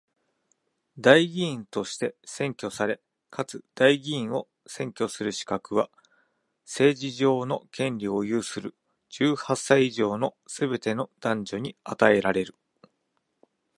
[0.97, 5.91] 代議員として選挙され、かつ代議員を選挙する資格は、
[6.65, 8.75] 政治上の権利を有する
[9.09, 12.55] 十八歳以上のすべての男女に与えられる。